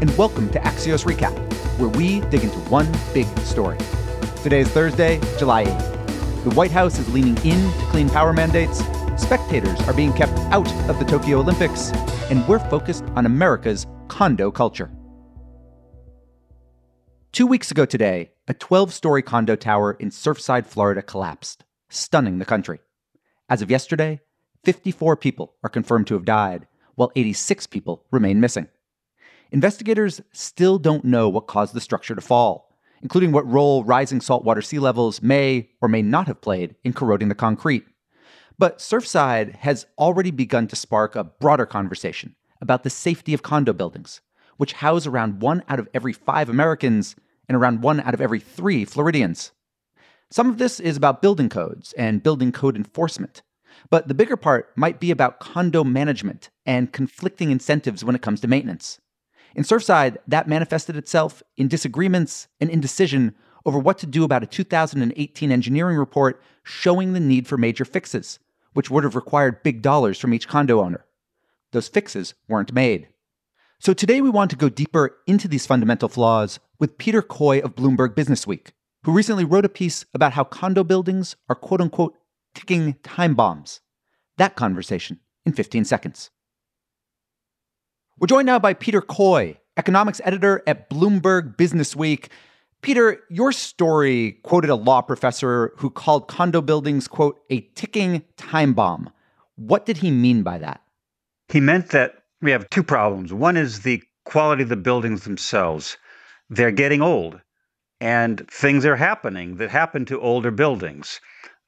and 0.00 0.16
welcome 0.16 0.48
to 0.50 0.60
Axios 0.60 1.04
Recap, 1.04 1.36
where 1.76 1.88
we 1.88 2.20
dig 2.30 2.44
into 2.44 2.58
one 2.70 2.88
big 3.12 3.26
story. 3.40 3.76
Today 4.44 4.60
is 4.60 4.68
Thursday, 4.68 5.20
July 5.38 5.64
8th. 5.64 6.44
The 6.44 6.50
White 6.50 6.70
House 6.70 7.00
is 7.00 7.12
leaning 7.12 7.36
in 7.38 7.72
to 7.72 7.86
clean 7.86 8.08
power 8.08 8.32
mandates, 8.32 8.78
spectators 9.16 9.80
are 9.88 9.92
being 9.92 10.12
kept 10.12 10.38
out 10.52 10.72
of 10.88 11.00
the 11.00 11.04
Tokyo 11.04 11.40
Olympics, 11.40 11.90
and 12.30 12.46
we're 12.46 12.60
focused 12.60 13.02
on 13.16 13.26
America's 13.26 13.88
condo 14.06 14.52
culture. 14.52 14.88
Two 17.32 17.48
weeks 17.48 17.72
ago 17.72 17.84
today, 17.84 18.30
a 18.46 18.54
12 18.54 18.92
story 18.92 19.22
condo 19.22 19.56
tower 19.56 19.96
in 19.98 20.10
Surfside, 20.10 20.66
Florida 20.66 21.02
collapsed, 21.02 21.64
stunning 21.88 22.38
the 22.38 22.44
country. 22.44 22.78
As 23.48 23.62
of 23.62 23.70
yesterday, 23.70 24.20
54 24.62 25.16
people 25.16 25.54
are 25.64 25.68
confirmed 25.68 26.06
to 26.06 26.14
have 26.14 26.24
died, 26.24 26.68
while 26.94 27.10
86 27.16 27.66
people 27.66 28.04
remain 28.12 28.38
missing. 28.38 28.68
Investigators 29.50 30.20
still 30.32 30.78
don't 30.78 31.04
know 31.04 31.28
what 31.28 31.46
caused 31.46 31.74
the 31.74 31.80
structure 31.80 32.14
to 32.14 32.20
fall 32.20 32.68
including 33.02 33.32
what 33.32 33.48
role 33.50 33.84
rising 33.84 34.20
saltwater 34.20 34.62
sea 34.62 34.78
levels 34.78 35.22
may 35.22 35.68
or 35.80 35.88
may 35.88 36.02
not 36.02 36.26
have 36.26 36.40
played 36.40 36.74
in 36.84 36.92
corroding 36.92 37.28
the 37.28 37.34
concrete. 37.34 37.84
But 38.58 38.78
Surfside 38.78 39.56
has 39.56 39.86
already 39.98 40.30
begun 40.30 40.66
to 40.68 40.76
spark 40.76 41.14
a 41.14 41.24
broader 41.24 41.66
conversation 41.66 42.34
about 42.60 42.82
the 42.82 42.90
safety 42.90 43.34
of 43.34 43.42
condo 43.42 43.72
buildings, 43.72 44.20
which 44.56 44.74
house 44.74 45.06
around 45.06 45.40
one 45.40 45.62
out 45.68 45.78
of 45.78 45.88
every 45.94 46.12
five 46.12 46.48
Americans 46.48 47.14
and 47.48 47.56
around 47.56 47.82
one 47.82 48.00
out 48.00 48.14
of 48.14 48.20
every 48.20 48.40
three 48.40 48.84
Floridians. 48.84 49.52
Some 50.30 50.50
of 50.50 50.58
this 50.58 50.80
is 50.80 50.96
about 50.96 51.22
building 51.22 51.48
codes 51.48 51.92
and 51.94 52.22
building 52.22 52.52
code 52.52 52.76
enforcement, 52.76 53.42
but 53.90 54.08
the 54.08 54.14
bigger 54.14 54.36
part 54.36 54.76
might 54.76 54.98
be 54.98 55.10
about 55.10 55.38
condo 55.38 55.84
management 55.84 56.50
and 56.66 56.92
conflicting 56.92 57.50
incentives 57.50 58.04
when 58.04 58.16
it 58.16 58.22
comes 58.22 58.40
to 58.40 58.48
maintenance. 58.48 58.98
In 59.54 59.64
Surfside, 59.64 60.18
that 60.26 60.48
manifested 60.48 60.96
itself 60.96 61.42
in 61.56 61.68
disagreements 61.68 62.48
and 62.60 62.70
indecision 62.70 63.34
over 63.64 63.78
what 63.78 63.98
to 63.98 64.06
do 64.06 64.24
about 64.24 64.42
a 64.42 64.46
2018 64.46 65.50
engineering 65.50 65.96
report 65.96 66.42
showing 66.62 67.12
the 67.12 67.20
need 67.20 67.46
for 67.46 67.56
major 67.56 67.84
fixes, 67.84 68.38
which 68.72 68.90
would 68.90 69.04
have 69.04 69.16
required 69.16 69.62
big 69.62 69.82
dollars 69.82 70.18
from 70.18 70.32
each 70.32 70.48
condo 70.48 70.80
owner. 70.80 71.04
Those 71.72 71.88
fixes 71.88 72.34
weren't 72.48 72.72
made. 72.72 73.08
So 73.80 73.92
today 73.92 74.20
we 74.20 74.30
want 74.30 74.50
to 74.50 74.56
go 74.56 74.68
deeper 74.68 75.16
into 75.26 75.48
these 75.48 75.66
fundamental 75.66 76.08
flaws 76.08 76.58
with 76.78 76.98
Peter 76.98 77.22
Coy 77.22 77.60
of 77.60 77.74
Bloomberg 77.74 78.14
Businessweek, 78.14 78.68
who 79.04 79.12
recently 79.12 79.44
wrote 79.44 79.64
a 79.64 79.68
piece 79.68 80.04
about 80.14 80.32
how 80.32 80.44
condo 80.44 80.82
buildings 80.82 81.36
are 81.48 81.54
quote 81.54 81.80
unquote 81.80 82.14
ticking 82.54 82.94
time 83.02 83.34
bombs. 83.34 83.80
That 84.36 84.56
conversation 84.56 85.20
in 85.44 85.52
15 85.52 85.84
seconds. 85.84 86.30
We're 88.20 88.26
joined 88.26 88.46
now 88.46 88.58
by 88.58 88.74
Peter 88.74 89.00
Coy, 89.00 89.56
economics 89.76 90.20
editor 90.24 90.60
at 90.66 90.90
Bloomberg 90.90 91.54
Businessweek. 91.56 92.30
Peter, 92.82 93.20
your 93.30 93.52
story 93.52 94.40
quoted 94.42 94.70
a 94.70 94.74
law 94.74 95.02
professor 95.02 95.72
who 95.76 95.88
called 95.88 96.26
condo 96.26 96.60
buildings, 96.60 97.06
quote, 97.06 97.38
a 97.48 97.60
ticking 97.76 98.24
time 98.36 98.72
bomb. 98.72 99.08
What 99.54 99.86
did 99.86 99.98
he 99.98 100.10
mean 100.10 100.42
by 100.42 100.58
that? 100.58 100.82
He 101.48 101.60
meant 101.60 101.90
that 101.90 102.24
we 102.42 102.50
have 102.50 102.68
two 102.70 102.82
problems. 102.82 103.32
One 103.32 103.56
is 103.56 103.82
the 103.82 104.02
quality 104.24 104.64
of 104.64 104.68
the 104.68 104.76
buildings 104.76 105.22
themselves. 105.22 105.96
They're 106.50 106.72
getting 106.72 107.02
old, 107.02 107.40
and 108.00 108.44
things 108.50 108.84
are 108.84 108.96
happening 108.96 109.58
that 109.58 109.70
happen 109.70 110.04
to 110.06 110.20
older 110.20 110.50
buildings. 110.50 111.20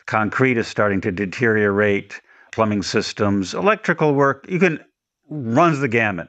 Concrete 0.07 0.59
is 0.59 0.67
starting 0.67 1.01
to 1.03 1.13
deteriorate, 1.13 2.21
plumbing 2.51 2.83
systems, 2.83 3.55
electrical 3.55 4.15
work, 4.15 4.47
you 4.49 4.59
can 4.59 4.81
runs 5.29 5.79
the 5.79 5.87
gamut. 5.87 6.29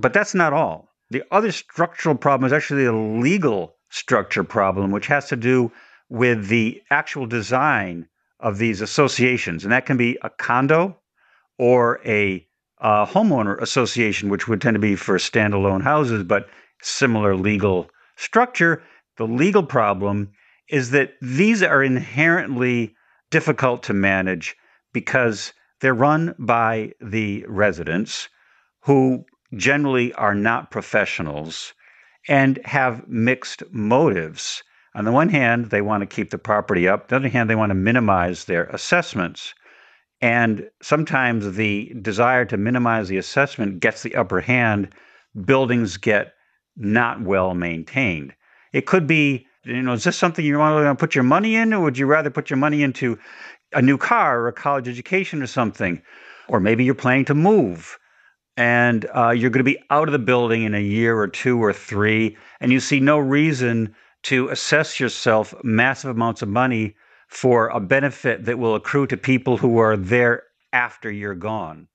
But 0.00 0.14
that's 0.14 0.34
not 0.34 0.52
all. 0.52 0.88
The 1.10 1.22
other 1.30 1.52
structural 1.52 2.14
problem 2.14 2.46
is 2.46 2.52
actually 2.52 2.86
a 2.86 2.92
legal 2.92 3.74
structure 3.90 4.44
problem, 4.44 4.92
which 4.92 5.08
has 5.08 5.28
to 5.28 5.36
do 5.36 5.70
with 6.08 6.48
the 6.48 6.80
actual 6.90 7.26
design 7.26 8.08
of 8.38 8.58
these 8.58 8.80
associations. 8.80 9.64
And 9.64 9.72
that 9.72 9.86
can 9.86 9.96
be 9.96 10.16
a 10.22 10.30
condo 10.30 10.96
or 11.58 12.00
a, 12.06 12.46
a 12.78 13.06
homeowner 13.06 13.60
association, 13.60 14.30
which 14.30 14.48
would 14.48 14.62
tend 14.62 14.74
to 14.74 14.80
be 14.80 14.96
for 14.96 15.18
standalone 15.18 15.82
houses, 15.82 16.24
but 16.24 16.48
similar 16.80 17.36
legal 17.36 17.90
structure. 18.16 18.82
The 19.18 19.26
legal 19.26 19.62
problem 19.62 20.32
is 20.70 20.90
that 20.92 21.12
these 21.20 21.62
are 21.62 21.82
inherently 21.82 22.94
difficult 23.30 23.82
to 23.82 23.92
manage 23.92 24.56
because 24.92 25.52
they're 25.80 25.92
run 25.92 26.34
by 26.38 26.92
the 27.00 27.44
residents 27.48 28.28
who 28.82 29.24
generally 29.54 30.12
are 30.14 30.34
not 30.34 30.70
professionals 30.70 31.72
and 32.28 32.58
have 32.64 33.06
mixed 33.08 33.62
motives. 33.70 34.62
On 34.94 35.04
the 35.04 35.12
one 35.12 35.28
hand, 35.28 35.70
they 35.70 35.82
want 35.82 36.02
to 36.02 36.06
keep 36.06 36.30
the 36.30 36.38
property 36.38 36.88
up. 36.88 37.02
On 37.02 37.06
the 37.08 37.16
other 37.16 37.28
hand, 37.28 37.48
they 37.48 37.54
want 37.54 37.70
to 37.70 37.74
minimize 37.74 38.44
their 38.44 38.64
assessments. 38.66 39.54
And 40.20 40.68
sometimes 40.82 41.56
the 41.56 41.94
desire 42.02 42.44
to 42.46 42.56
minimize 42.56 43.08
the 43.08 43.16
assessment 43.16 43.80
gets 43.80 44.02
the 44.02 44.14
upper 44.14 44.40
hand. 44.40 44.92
Buildings 45.44 45.96
get 45.96 46.34
not 46.76 47.22
well 47.22 47.54
maintained. 47.54 48.34
It 48.72 48.86
could 48.86 49.06
be, 49.06 49.46
you 49.64 49.82
know, 49.82 49.92
is 49.92 50.04
this 50.04 50.16
something 50.16 50.44
you 50.44 50.58
want 50.58 50.86
to 50.86 50.94
put 50.94 51.14
your 51.14 51.24
money 51.24 51.56
in, 51.56 51.72
or 51.72 51.80
would 51.80 51.98
you 51.98 52.06
rather 52.06 52.30
put 52.30 52.50
your 52.50 52.56
money 52.56 52.82
into 52.82 53.18
a 53.72 53.82
new 53.82 53.96
car 53.96 54.40
or 54.40 54.48
a 54.48 54.52
college 54.52 54.88
education 54.88 55.42
or 55.42 55.46
something? 55.46 56.02
Or 56.48 56.60
maybe 56.60 56.84
you're 56.84 56.94
planning 56.94 57.24
to 57.26 57.34
move 57.34 57.98
and 58.60 59.06
uh, 59.16 59.30
you're 59.30 59.48
going 59.48 59.64
to 59.64 59.72
be 59.72 59.82
out 59.88 60.06
of 60.06 60.12
the 60.12 60.18
building 60.18 60.64
in 60.64 60.74
a 60.74 60.82
year 60.82 61.18
or 61.18 61.26
two 61.26 61.58
or 61.58 61.72
three, 61.72 62.36
and 62.60 62.70
you 62.70 62.78
see 62.78 63.00
no 63.00 63.18
reason 63.18 63.94
to 64.24 64.50
assess 64.50 65.00
yourself 65.00 65.54
massive 65.64 66.10
amounts 66.10 66.42
of 66.42 66.48
money 66.50 66.94
for 67.26 67.68
a 67.68 67.80
benefit 67.80 68.44
that 68.44 68.58
will 68.58 68.74
accrue 68.74 69.06
to 69.06 69.16
people 69.16 69.56
who 69.56 69.78
are 69.78 69.96
there 69.96 70.42
after 70.74 71.10
you're 71.10 71.34
gone. 71.34 71.88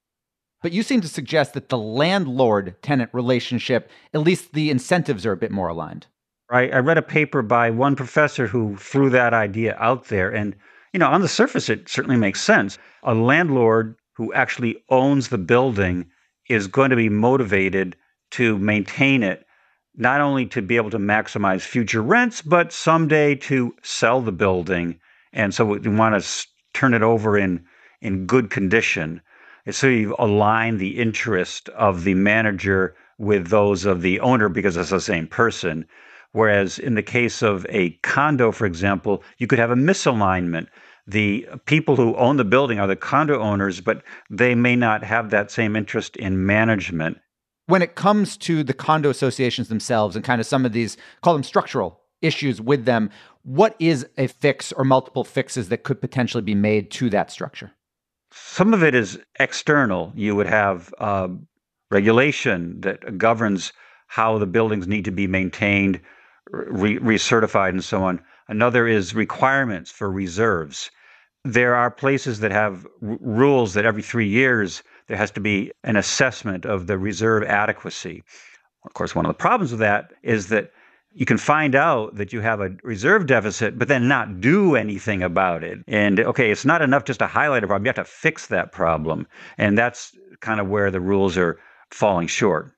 But 0.63 0.71
you 0.71 0.81
seem 0.81 1.01
to 1.01 1.07
suggest 1.07 1.53
that 1.53 1.69
the 1.69 1.77
landlord 1.77 2.75
tenant 2.81 3.11
relationship, 3.13 3.91
at 4.11 4.21
least 4.21 4.53
the 4.53 4.71
incentives 4.71 5.23
are 5.23 5.33
a 5.33 5.37
bit 5.37 5.51
more 5.51 5.67
aligned. 5.67 6.07
I, 6.49 6.69
I 6.69 6.79
read 6.79 6.97
a 6.97 7.03
paper 7.03 7.43
by 7.43 7.69
one 7.69 7.95
professor 7.95 8.47
who 8.47 8.75
threw 8.77 9.11
that 9.11 9.35
idea 9.35 9.77
out 9.77 10.05
there. 10.05 10.33
And, 10.33 10.55
you 10.93 10.99
know, 10.99 11.09
on 11.09 11.21
the 11.21 11.27
surface, 11.27 11.69
it 11.69 11.89
certainly 11.89 12.17
makes 12.17 12.41
sense. 12.41 12.79
A 13.03 13.13
landlord 13.13 13.95
who 14.13 14.33
actually 14.33 14.83
owns 14.89 15.27
the 15.27 15.37
building 15.37 16.07
is 16.49 16.67
going 16.67 16.89
to 16.89 16.95
be 16.95 17.09
motivated 17.09 17.95
to 18.31 18.57
maintain 18.57 19.23
it, 19.23 19.45
not 19.95 20.21
only 20.21 20.45
to 20.47 20.61
be 20.61 20.75
able 20.75 20.89
to 20.89 20.99
maximize 20.99 21.61
future 21.61 22.01
rents, 22.01 22.41
but 22.41 22.71
someday 22.71 23.35
to 23.35 23.75
sell 23.81 24.21
the 24.21 24.31
building. 24.31 24.99
And 25.33 25.53
so 25.53 25.65
we 25.65 25.79
want 25.79 26.21
to 26.21 26.47
turn 26.73 26.93
it 26.93 27.01
over 27.01 27.37
in, 27.37 27.65
in 28.01 28.25
good 28.25 28.49
condition. 28.49 29.21
And 29.65 29.73
so 29.73 29.87
you 29.87 30.15
align 30.19 30.77
the 30.77 30.99
interest 30.99 31.69
of 31.69 32.03
the 32.03 32.13
manager 32.13 32.95
with 33.17 33.47
those 33.47 33.85
of 33.85 34.01
the 34.01 34.19
owner 34.19 34.49
because 34.49 34.77
it's 34.77 34.89
the 34.89 34.99
same 34.99 35.27
person. 35.27 35.85
Whereas 36.33 36.77
in 36.77 36.95
the 36.95 37.01
case 37.01 37.41
of 37.41 37.65
a 37.69 37.91
condo, 38.03 38.51
for 38.51 38.65
example, 38.65 39.23
you 39.37 39.47
could 39.47 39.59
have 39.59 39.71
a 39.71 39.75
misalignment 39.75 40.67
the 41.07 41.47
people 41.65 41.95
who 41.95 42.15
own 42.15 42.37
the 42.37 42.45
building 42.45 42.79
are 42.79 42.87
the 42.87 42.95
condo 42.95 43.39
owners, 43.39 43.81
but 43.81 44.03
they 44.29 44.55
may 44.55 44.75
not 44.75 45.03
have 45.03 45.29
that 45.29 45.51
same 45.51 45.75
interest 45.75 46.15
in 46.17 46.45
management. 46.45 47.17
When 47.67 47.81
it 47.81 47.95
comes 47.95 48.37
to 48.37 48.63
the 48.63 48.73
condo 48.73 49.09
associations 49.09 49.69
themselves 49.69 50.15
and 50.15 50.23
kind 50.23 50.39
of 50.39 50.47
some 50.47 50.65
of 50.65 50.73
these, 50.73 50.97
call 51.21 51.33
them 51.33 51.43
structural 51.43 51.99
issues 52.21 52.61
with 52.61 52.85
them, 52.85 53.09
what 53.43 53.75
is 53.79 54.07
a 54.17 54.27
fix 54.27 54.71
or 54.71 54.83
multiple 54.83 55.23
fixes 55.23 55.69
that 55.69 55.83
could 55.83 56.01
potentially 56.01 56.41
be 56.41 56.55
made 56.55 56.89
to 56.91 57.09
that 57.11 57.31
structure? 57.31 57.71
Some 58.31 58.73
of 58.73 58.83
it 58.83 58.95
is 58.95 59.19
external. 59.39 60.11
You 60.15 60.35
would 60.35 60.47
have 60.47 60.93
uh, 60.99 61.29
regulation 61.91 62.81
that 62.81 63.17
governs 63.17 63.71
how 64.07 64.37
the 64.37 64.47
buildings 64.47 64.87
need 64.87 65.05
to 65.05 65.11
be 65.11 65.27
maintained, 65.27 66.01
re- 66.49 66.99
recertified, 66.99 67.69
and 67.69 67.83
so 67.83 68.03
on. 68.03 68.21
Another 68.47 68.87
is 68.87 69.15
requirements 69.15 69.91
for 69.91 70.11
reserves. 70.11 70.91
There 71.43 71.75
are 71.75 71.91
places 71.91 72.39
that 72.39 72.51
have 72.51 72.85
r- 73.01 73.17
rules 73.19 73.73
that 73.73 73.85
every 73.85 74.01
three 74.01 74.27
years 74.27 74.83
there 75.07 75.17
has 75.17 75.31
to 75.31 75.39
be 75.39 75.71
an 75.83 75.95
assessment 75.95 76.65
of 76.65 76.87
the 76.87 76.97
reserve 76.97 77.43
adequacy. 77.43 78.23
Of 78.85 78.93
course, 78.93 79.15
one 79.15 79.25
of 79.25 79.29
the 79.29 79.33
problems 79.33 79.71
with 79.71 79.79
that 79.79 80.13
is 80.23 80.47
that 80.47 80.71
you 81.13 81.25
can 81.25 81.37
find 81.37 81.75
out 81.75 82.15
that 82.15 82.33
you 82.33 82.41
have 82.41 82.59
a 82.59 82.75
reserve 82.83 83.25
deficit, 83.25 83.79
but 83.79 83.87
then 83.87 84.07
not 84.07 84.41
do 84.41 84.75
anything 84.75 85.23
about 85.23 85.63
it. 85.63 85.79
And 85.87 86.19
okay, 86.19 86.51
it's 86.51 86.65
not 86.65 86.81
enough 86.81 87.05
just 87.05 87.19
to 87.19 87.27
highlight 87.27 87.63
a 87.63 87.67
problem, 87.67 87.85
you 87.85 87.89
have 87.89 87.95
to 87.95 88.03
fix 88.03 88.47
that 88.47 88.73
problem. 88.73 89.25
And 89.57 89.77
that's 89.77 90.11
kind 90.41 90.59
of 90.59 90.67
where 90.67 90.91
the 90.91 90.99
rules 90.99 91.37
are 91.37 91.57
falling 91.89 92.27
short. 92.27 92.74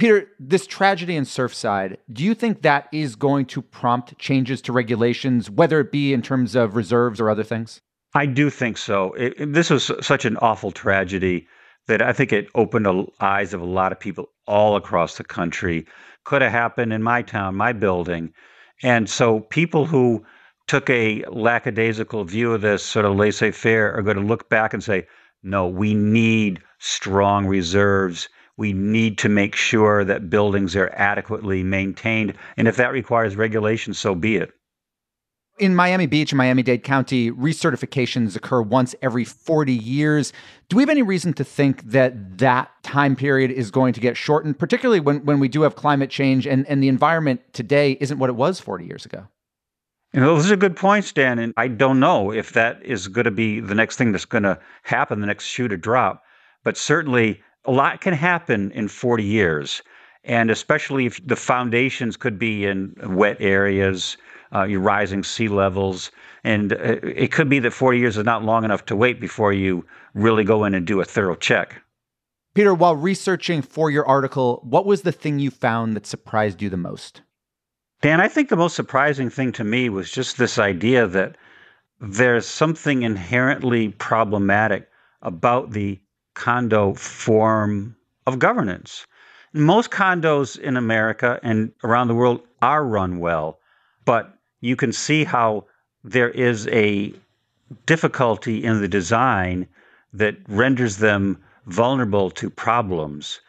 Peter, 0.00 0.28
this 0.38 0.66
tragedy 0.66 1.14
in 1.14 1.24
Surfside, 1.24 1.98
do 2.10 2.24
you 2.24 2.34
think 2.34 2.62
that 2.62 2.88
is 2.90 3.16
going 3.16 3.44
to 3.44 3.60
prompt 3.60 4.18
changes 4.18 4.62
to 4.62 4.72
regulations, 4.72 5.50
whether 5.50 5.78
it 5.78 5.92
be 5.92 6.14
in 6.14 6.22
terms 6.22 6.56
of 6.56 6.74
reserves 6.74 7.20
or 7.20 7.28
other 7.28 7.44
things? 7.44 7.82
I 8.14 8.24
do 8.24 8.48
think 8.48 8.78
so. 8.78 9.12
It, 9.12 9.34
it, 9.36 9.52
this 9.52 9.68
was 9.68 9.92
such 10.00 10.24
an 10.24 10.38
awful 10.38 10.72
tragedy 10.72 11.46
that 11.86 12.00
I 12.00 12.14
think 12.14 12.32
it 12.32 12.48
opened 12.54 12.86
the 12.86 13.06
eyes 13.20 13.52
of 13.52 13.60
a 13.60 13.66
lot 13.66 13.92
of 13.92 14.00
people 14.00 14.30
all 14.46 14.74
across 14.74 15.18
the 15.18 15.24
country. 15.24 15.86
Could 16.24 16.40
have 16.40 16.50
happened 16.50 16.94
in 16.94 17.02
my 17.02 17.20
town, 17.20 17.54
my 17.56 17.74
building. 17.74 18.32
And 18.82 19.08
so 19.08 19.40
people 19.40 19.84
who 19.84 20.24
took 20.66 20.88
a 20.88 21.24
lackadaisical 21.30 22.24
view 22.24 22.54
of 22.54 22.62
this, 22.62 22.82
sort 22.82 23.04
of 23.04 23.16
laissez 23.16 23.50
faire, 23.50 23.94
are 23.94 24.02
going 24.02 24.16
to 24.16 24.22
look 24.22 24.48
back 24.48 24.72
and 24.72 24.82
say, 24.82 25.06
no, 25.42 25.66
we 25.66 25.92
need 25.92 26.62
strong 26.78 27.46
reserves. 27.46 28.30
We 28.60 28.74
need 28.74 29.16
to 29.20 29.30
make 29.30 29.56
sure 29.56 30.04
that 30.04 30.28
buildings 30.28 30.76
are 30.76 30.92
adequately 30.94 31.62
maintained. 31.62 32.34
And 32.58 32.68
if 32.68 32.76
that 32.76 32.92
requires 32.92 33.34
regulation, 33.34 33.94
so 33.94 34.14
be 34.14 34.36
it. 34.36 34.52
In 35.58 35.74
Miami 35.74 36.04
Beach 36.04 36.30
and 36.30 36.36
Miami 36.36 36.62
Dade 36.62 36.84
County, 36.84 37.30
recertifications 37.30 38.36
occur 38.36 38.60
once 38.60 38.94
every 39.00 39.24
40 39.24 39.72
years. 39.72 40.34
Do 40.68 40.76
we 40.76 40.82
have 40.82 40.90
any 40.90 41.00
reason 41.00 41.32
to 41.34 41.44
think 41.44 41.84
that 41.84 42.36
that 42.36 42.70
time 42.82 43.16
period 43.16 43.50
is 43.50 43.70
going 43.70 43.94
to 43.94 44.00
get 44.00 44.18
shortened, 44.18 44.58
particularly 44.58 45.00
when, 45.00 45.24
when 45.24 45.40
we 45.40 45.48
do 45.48 45.62
have 45.62 45.74
climate 45.74 46.10
change 46.10 46.46
and, 46.46 46.68
and 46.68 46.82
the 46.82 46.88
environment 46.88 47.40
today 47.54 47.96
isn't 47.98 48.18
what 48.18 48.28
it 48.28 48.36
was 48.36 48.60
40 48.60 48.84
years 48.84 49.06
ago? 49.06 49.26
You 50.12 50.20
know, 50.20 50.36
those 50.36 50.50
are 50.50 50.56
good 50.56 50.76
points, 50.76 51.12
Dan. 51.12 51.38
And 51.38 51.54
I 51.56 51.68
don't 51.68 51.98
know 51.98 52.30
if 52.30 52.52
that 52.52 52.84
is 52.84 53.08
going 53.08 53.24
to 53.24 53.30
be 53.30 53.60
the 53.60 53.74
next 53.74 53.96
thing 53.96 54.12
that's 54.12 54.26
going 54.26 54.42
to 54.42 54.58
happen, 54.82 55.22
the 55.22 55.26
next 55.26 55.46
shoe 55.46 55.68
to 55.68 55.78
drop. 55.78 56.24
But 56.62 56.76
certainly, 56.76 57.42
a 57.64 57.70
lot 57.70 58.00
can 58.00 58.14
happen 58.14 58.70
in 58.72 58.88
40 58.88 59.24
years. 59.24 59.82
And 60.24 60.50
especially 60.50 61.06
if 61.06 61.26
the 61.26 61.36
foundations 61.36 62.16
could 62.16 62.38
be 62.38 62.66
in 62.66 62.94
wet 63.02 63.38
areas, 63.40 64.16
uh, 64.54 64.64
your 64.64 64.80
rising 64.80 65.22
sea 65.22 65.48
levels. 65.48 66.10
And 66.44 66.72
uh, 66.72 66.98
it 67.02 67.32
could 67.32 67.48
be 67.48 67.58
that 67.60 67.72
40 67.72 67.98
years 67.98 68.16
is 68.16 68.24
not 68.24 68.44
long 68.44 68.64
enough 68.64 68.84
to 68.86 68.96
wait 68.96 69.20
before 69.20 69.52
you 69.52 69.84
really 70.14 70.44
go 70.44 70.64
in 70.64 70.74
and 70.74 70.86
do 70.86 71.00
a 71.00 71.04
thorough 71.04 71.36
check. 71.36 71.82
Peter, 72.54 72.74
while 72.74 72.96
researching 72.96 73.62
for 73.62 73.90
your 73.90 74.06
article, 74.06 74.60
what 74.64 74.84
was 74.84 75.02
the 75.02 75.12
thing 75.12 75.38
you 75.38 75.50
found 75.50 75.94
that 75.94 76.06
surprised 76.06 76.60
you 76.60 76.68
the 76.68 76.76
most? 76.76 77.22
Dan, 78.02 78.20
I 78.20 78.28
think 78.28 78.48
the 78.48 78.56
most 78.56 78.74
surprising 78.74 79.30
thing 79.30 79.52
to 79.52 79.64
me 79.64 79.88
was 79.88 80.10
just 80.10 80.36
this 80.36 80.58
idea 80.58 81.06
that 81.06 81.36
there's 82.00 82.46
something 82.46 83.02
inherently 83.02 83.90
problematic 83.90 84.88
about 85.22 85.72
the 85.72 86.00
condo 86.34 86.94
form 86.94 87.96
of 88.26 88.38
governance. 88.38 89.06
Most 89.52 89.90
condos 89.90 90.58
in 90.58 90.76
America 90.76 91.40
and 91.42 91.72
around 91.82 92.08
the 92.08 92.14
world 92.14 92.40
are 92.62 92.84
run 92.84 93.18
well, 93.18 93.58
but 94.04 94.38
you 94.60 94.76
can 94.76 94.92
see 94.92 95.24
how 95.24 95.66
there 96.04 96.30
is 96.30 96.68
a 96.68 97.12
difficulty 97.86 98.62
in 98.62 98.80
the 98.80 98.88
design 98.88 99.66
that 100.12 100.36
renders 100.48 100.98
them 100.98 101.38
vulnerable 101.66 102.30
to 102.30 102.50
problems. 102.50 103.40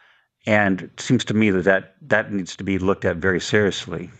And 0.46 0.82
it 0.82 1.00
seems 1.00 1.24
to 1.26 1.34
me 1.34 1.50
that, 1.50 1.64
that 1.64 1.94
that 2.02 2.32
needs 2.32 2.56
to 2.56 2.64
be 2.64 2.78
looked 2.78 3.04
at 3.04 3.16
very 3.16 3.40
seriously. 3.40 4.10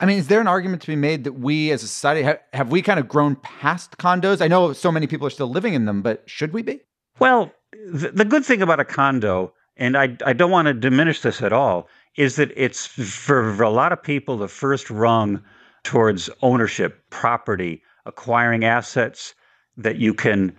I 0.00 0.06
mean, 0.06 0.18
is 0.18 0.28
there 0.28 0.40
an 0.40 0.48
argument 0.48 0.82
to 0.82 0.88
be 0.88 0.96
made 0.96 1.24
that 1.24 1.34
we 1.34 1.70
as 1.70 1.82
a 1.82 1.88
society 1.88 2.22
have, 2.22 2.40
have 2.52 2.70
we 2.70 2.82
kind 2.82 2.98
of 2.98 3.08
grown 3.08 3.36
past 3.36 3.96
condos? 3.98 4.42
I 4.42 4.48
know 4.48 4.72
so 4.72 4.90
many 4.92 5.06
people 5.06 5.26
are 5.26 5.30
still 5.30 5.48
living 5.48 5.74
in 5.74 5.84
them, 5.84 6.02
but 6.02 6.22
should 6.26 6.52
we 6.52 6.62
be? 6.62 6.80
Well, 7.18 7.52
the, 7.90 8.10
the 8.12 8.24
good 8.24 8.44
thing 8.44 8.62
about 8.62 8.80
a 8.80 8.84
condo, 8.84 9.52
and 9.76 9.96
I, 9.96 10.16
I 10.24 10.32
don't 10.32 10.50
want 10.50 10.66
to 10.66 10.74
diminish 10.74 11.20
this 11.20 11.42
at 11.42 11.52
all, 11.52 11.88
is 12.16 12.36
that 12.36 12.52
it's 12.56 12.86
for, 12.86 13.62
a 13.62 13.70
lot 13.70 13.92
of 13.92 14.02
people 14.02 14.36
the 14.36 14.48
first 14.48 14.90
rung 14.90 15.42
towards 15.82 16.30
ownership, 16.42 17.02
property, 17.10 17.82
acquiring 18.06 18.64
assets 18.64 19.34
that 19.76 19.96
you 19.96 20.14
can 20.14 20.54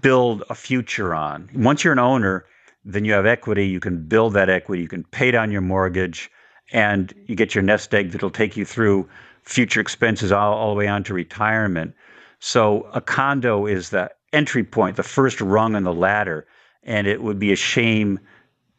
build 0.00 0.42
a 0.50 0.54
future 0.54 1.14
on. 1.14 1.48
Once 1.54 1.82
you're 1.82 1.92
an 1.92 1.98
owner, 1.98 2.44
then 2.84 3.04
you 3.04 3.12
have 3.12 3.26
equity, 3.26 3.66
you 3.66 3.80
can 3.80 4.06
build 4.06 4.34
that 4.34 4.50
equity, 4.50 4.82
you 4.82 4.88
can 4.88 5.04
pay 5.04 5.30
down 5.30 5.50
your 5.50 5.62
mortgage, 5.62 6.30
and 6.72 7.12
you 7.26 7.34
get 7.34 7.54
your 7.54 7.62
nest 7.62 7.94
egg 7.94 8.10
that'll 8.10 8.30
take 8.30 8.56
you 8.56 8.64
through 8.64 9.08
future 9.42 9.80
expenses 9.80 10.32
all, 10.32 10.54
all 10.54 10.74
the 10.74 10.78
way 10.78 10.88
on 10.88 11.02
to 11.04 11.14
retirement. 11.14 11.94
So 12.38 12.82
a 12.92 13.00
condo 13.00 13.66
is 13.66 13.90
the 13.90 14.10
entry 14.34 14.64
point, 14.64 14.96
the 14.96 15.02
first 15.02 15.40
rung 15.40 15.74
on 15.74 15.84
the 15.84 15.94
ladder, 15.94 16.46
and 16.82 17.06
it 17.06 17.22
would 17.22 17.38
be 17.38 17.52
a 17.52 17.56
shame 17.56 18.18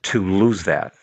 to 0.03 0.23
lose 0.23 0.63
that. 0.63 0.93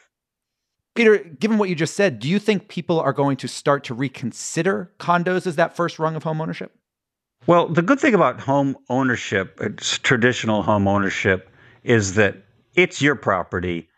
Peter, 0.95 1.19
given 1.19 1.57
what 1.57 1.69
you 1.69 1.75
just 1.75 1.95
said, 1.95 2.19
do 2.19 2.29
you 2.29 2.39
think 2.39 2.69
people 2.69 3.01
are 3.01 3.15
going 3.15 3.37
to 3.39 3.49
start 3.49 3.85
to 3.85 3.95
reconsider 3.95 4.93
condos 4.99 5.47
as 5.47 5.57
that 5.57 5.75
first 5.75 5.99
rung 5.99 6.15
of 6.15 6.23
home 6.23 6.41
ownership? 6.41 6.73
Well, 7.47 7.67
the 7.67 7.83
good 7.83 7.99
thing 7.99 8.15
about 8.15 8.41
home 8.41 8.77
ownership, 8.89 9.59
it's 9.61 9.99
traditional 9.99 10.63
home 10.63 10.87
ownership, 10.87 11.51
is 11.83 12.15
that 12.15 12.37
it's 12.75 13.03
your 13.03 13.17
property 13.17 13.89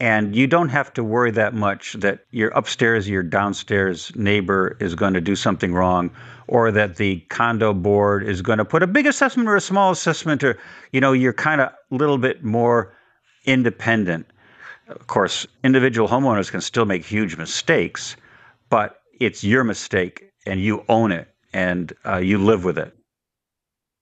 and 0.00 0.34
you 0.34 0.46
don't 0.46 0.70
have 0.70 0.92
to 0.94 1.04
worry 1.04 1.30
that 1.30 1.54
much 1.54 1.94
that 1.94 2.20
your 2.30 2.50
upstairs, 2.50 3.08
your 3.08 3.22
downstairs 3.22 4.14
neighbor 4.16 4.76
is 4.80 4.94
going 4.94 5.14
to 5.14 5.20
do 5.20 5.36
something 5.36 5.72
wrong, 5.72 6.10
or 6.48 6.70
that 6.72 6.96
the 6.96 7.20
condo 7.30 7.72
board 7.72 8.26
is 8.26 8.42
going 8.42 8.58
to 8.58 8.64
put 8.64 8.82
a 8.82 8.86
big 8.86 9.06
assessment 9.06 9.48
or 9.48 9.56
a 9.56 9.60
small 9.60 9.92
assessment, 9.92 10.42
or 10.42 10.58
you 10.92 11.00
know, 11.00 11.12
you're 11.12 11.32
kind 11.32 11.60
of 11.60 11.68
a 11.68 11.94
little 11.94 12.18
bit 12.18 12.44
more 12.44 12.92
independent. 13.46 14.26
Of 14.88 15.06
course, 15.06 15.46
individual 15.62 16.08
homeowners 16.08 16.50
can 16.50 16.60
still 16.60 16.84
make 16.84 17.04
huge 17.04 17.36
mistakes, 17.36 18.16
but 18.68 18.98
it's 19.20 19.44
your 19.44 19.64
mistake 19.64 20.30
and 20.44 20.60
you 20.60 20.84
own 20.88 21.12
it 21.12 21.28
and 21.52 21.92
uh, 22.04 22.16
you 22.16 22.38
live 22.38 22.64
with 22.64 22.76
it. 22.76 22.92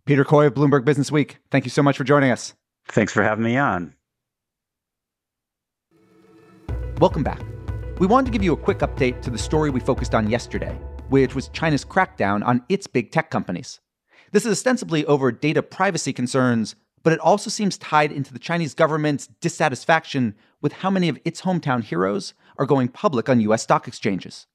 Peter 0.06 0.24
Coy 0.24 0.46
of 0.46 0.54
Bloomberg 0.54 0.84
Business 0.84 1.12
Week, 1.12 1.38
thank 1.50 1.64
you 1.64 1.70
so 1.70 1.82
much 1.82 1.96
for 1.96 2.04
joining 2.04 2.32
us. 2.32 2.54
Thanks 2.88 3.12
for 3.12 3.22
having 3.22 3.44
me 3.44 3.56
on. 3.56 3.94
Welcome 6.98 7.24
back. 7.24 7.40
We 7.98 8.06
wanted 8.06 8.26
to 8.26 8.32
give 8.32 8.44
you 8.44 8.52
a 8.52 8.56
quick 8.56 8.78
update 8.78 9.22
to 9.22 9.30
the 9.30 9.38
story 9.38 9.70
we 9.70 9.80
focused 9.80 10.14
on 10.14 10.30
yesterday, 10.30 10.78
which 11.08 11.34
was 11.34 11.48
China's 11.48 11.84
crackdown 11.84 12.46
on 12.46 12.62
its 12.68 12.86
big 12.86 13.10
tech 13.10 13.28
companies. 13.28 13.80
This 14.30 14.46
is 14.46 14.52
ostensibly 14.52 15.04
over 15.06 15.32
data 15.32 15.62
privacy 15.62 16.12
concerns, 16.12 16.76
but 17.02 17.12
it 17.12 17.18
also 17.18 17.50
seems 17.50 17.76
tied 17.78 18.12
into 18.12 18.32
the 18.32 18.38
Chinese 18.38 18.74
government's 18.74 19.26
dissatisfaction 19.40 20.36
with 20.60 20.72
how 20.74 20.90
many 20.90 21.08
of 21.08 21.18
its 21.24 21.42
hometown 21.42 21.82
heroes 21.82 22.34
are 22.56 22.66
going 22.66 22.86
public 22.86 23.28
on 23.28 23.40
US 23.40 23.64
stock 23.64 23.88
exchanges. 23.88 24.46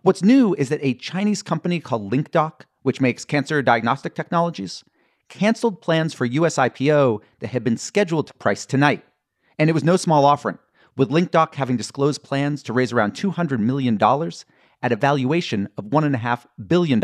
What's 0.00 0.22
new 0.22 0.54
is 0.54 0.70
that 0.70 0.80
a 0.82 0.94
Chinese 0.94 1.42
company 1.42 1.78
called 1.78 2.10
LinkDoc, 2.10 2.62
which 2.82 3.02
makes 3.02 3.26
cancer 3.26 3.60
diagnostic 3.60 4.14
technologies, 4.14 4.82
canceled 5.28 5.82
plans 5.82 6.14
for 6.14 6.24
US 6.24 6.56
IPO 6.56 7.20
that 7.40 7.50
had 7.50 7.64
been 7.64 7.76
scheduled 7.76 8.28
to 8.28 8.34
price 8.34 8.64
tonight. 8.64 9.04
And 9.58 9.68
it 9.68 9.74
was 9.74 9.84
no 9.84 9.96
small 9.96 10.24
offering 10.24 10.58
with 10.96 11.10
LinkDoc 11.10 11.54
having 11.54 11.76
disclosed 11.76 12.22
plans 12.22 12.62
to 12.64 12.72
raise 12.72 12.92
around 12.92 13.14
$200 13.14 13.58
million 13.58 13.98
at 14.82 14.92
a 14.92 14.96
valuation 14.96 15.68
of 15.76 15.86
$1.5 15.86 16.46
billion. 16.66 17.02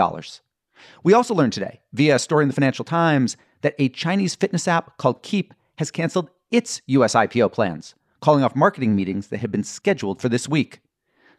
We 1.03 1.13
also 1.13 1.35
learned 1.35 1.53
today, 1.53 1.81
via 1.93 2.17
a 2.17 2.19
story 2.19 2.45
in 2.45 2.49
the 2.49 2.55
Financial 2.55 2.85
Times, 2.85 3.37
that 3.63 3.75
a 3.79 3.89
Chinese 3.89 4.35
fitness 4.35 4.69
app 4.69 4.97
called 4.99 5.23
Keep 5.23 5.55
has 5.77 5.91
canceled 5.91 6.31
its 6.51 6.81
US 6.87 7.15
IPO 7.15 7.53
plans, 7.53 7.95
calling 8.21 8.45
off 8.45 8.57
marketing 8.57 8.95
meetings 8.95 9.29
that 9.29 9.39
had 9.39 9.51
been 9.51 9.65
scheduled 9.65 10.21
for 10.21 10.29
this 10.29 10.49
week. 10.49 10.81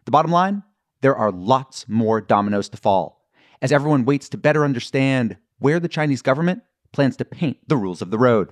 The 0.05 0.11
bottom 0.11 0.31
line 0.31 0.63
there 1.01 1.15
are 1.15 1.31
lots 1.31 1.87
more 1.87 2.19
dominoes 2.19 2.67
to 2.69 2.77
fall 2.77 3.25
as 3.61 3.71
everyone 3.71 4.05
waits 4.05 4.29
to 4.29 4.37
better 4.37 4.65
understand 4.65 5.37
where 5.59 5.79
the 5.79 5.87
Chinese 5.87 6.21
government 6.21 6.61
plans 6.91 7.15
to 7.17 7.25
paint 7.25 7.57
the 7.67 7.77
rules 7.77 8.01
of 8.01 8.11
the 8.11 8.17
road. 8.17 8.51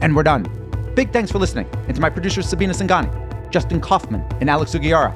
And 0.00 0.14
we're 0.14 0.22
done. 0.22 0.65
Big 0.96 1.12
thanks 1.12 1.30
for 1.30 1.38
listening, 1.38 1.68
and 1.88 1.94
to 1.94 2.00
my 2.00 2.08
producers 2.08 2.48
Sabina 2.48 2.72
Singani, 2.72 3.50
Justin 3.50 3.82
Kaufman, 3.82 4.24
and 4.40 4.48
Alex 4.48 4.72
Sugiura. 4.72 5.12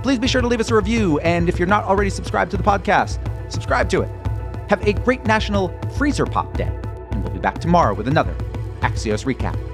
Please 0.00 0.16
be 0.16 0.28
sure 0.28 0.40
to 0.40 0.46
leave 0.46 0.60
us 0.60 0.70
a 0.70 0.76
review, 0.76 1.18
and 1.18 1.48
if 1.48 1.58
you're 1.58 1.66
not 1.66 1.82
already 1.82 2.08
subscribed 2.08 2.52
to 2.52 2.56
the 2.56 2.62
podcast, 2.62 3.18
subscribe 3.50 3.88
to 3.88 4.02
it. 4.02 4.10
Have 4.68 4.86
a 4.86 4.92
great 4.92 5.24
National 5.24 5.76
Freezer 5.98 6.24
Pop 6.24 6.56
Day, 6.56 6.70
and 7.10 7.24
we'll 7.24 7.32
be 7.32 7.40
back 7.40 7.58
tomorrow 7.58 7.94
with 7.94 8.06
another 8.06 8.32
Axios 8.82 9.24
Recap. 9.24 9.73